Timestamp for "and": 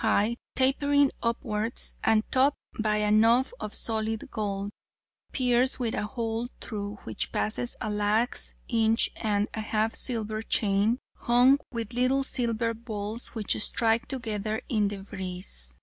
2.03-2.23, 9.15-9.47